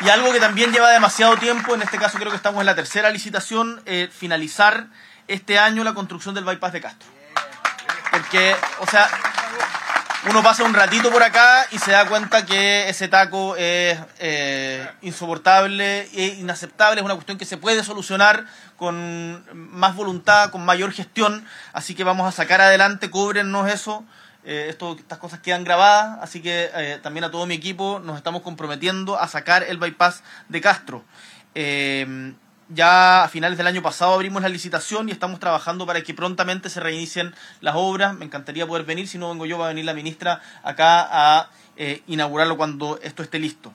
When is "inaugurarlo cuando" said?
42.06-42.98